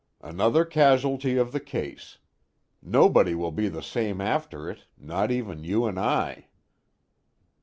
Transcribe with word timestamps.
"Another 0.23 0.65
casualty 0.65 1.37
of 1.37 1.51
the 1.51 1.59
case. 1.59 2.17
Nobody 2.81 3.35
will 3.35 3.51
be 3.51 3.69
the 3.69 3.83
same 3.83 4.19
after 4.19 4.67
it, 4.67 4.85
not 4.97 5.29
even 5.29 5.63
you 5.63 5.85
and 5.85 5.99
I." 5.99 6.47